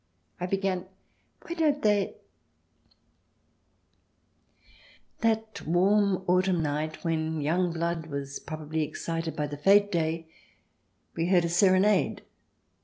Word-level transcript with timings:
I 0.39 0.47
began:" 0.47 0.87
Why 1.43 1.53
don't 1.53 1.83
they" 1.83 2.15
That 5.21 5.61
warm 5.67 6.23
autumn 6.27 6.63
night, 6.63 7.03
when 7.03 7.39
young 7.39 7.71
blood 7.71 8.07
was 8.07 8.39
probably 8.39 8.81
excited 8.81 9.35
by 9.35 9.45
the 9.45 9.57
fete 9.57 9.91
day, 9.91 10.27
we 11.13 11.27
heard 11.27 11.45
a 11.45 11.49
serenade. 11.49 12.23